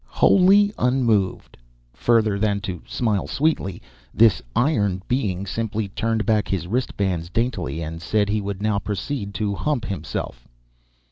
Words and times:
Wholly 0.15 0.73
unmoved 0.79 1.55
further 1.93 2.39
than 2.39 2.59
to 2.61 2.81
smile 2.87 3.27
sweetly 3.27 3.83
this 4.15 4.41
iron 4.55 5.03
being 5.07 5.45
simply 5.45 5.89
turned 5.89 6.25
back 6.25 6.47
his 6.47 6.65
wrist 6.65 6.97
bands 6.97 7.29
daintily, 7.29 7.83
and 7.83 8.01
said 8.01 8.27
he 8.27 8.41
would 8.41 8.63
now 8.63 8.79
proceed 8.79 9.35
to 9.35 9.53
hump 9.53 9.85
himself. 9.85 10.47